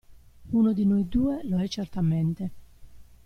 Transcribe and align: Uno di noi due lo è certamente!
Uno 0.51 0.73
di 0.73 0.83
noi 0.87 1.07
due 1.07 1.41
lo 1.43 1.59
è 1.59 1.67
certamente! 1.67 2.51